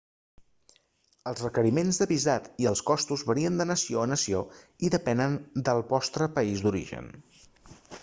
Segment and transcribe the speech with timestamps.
[1.31, 4.43] els requeriments de visat i els costos varien de nació a nació
[4.89, 7.17] i depenen del vostre país d'origen